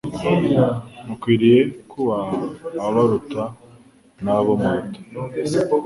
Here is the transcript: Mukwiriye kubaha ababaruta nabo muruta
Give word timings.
Mukwiriye 1.05 1.59
kubaha 1.91 2.35
ababaruta 2.85 3.43
nabo 4.23 4.51
muruta 4.61 4.99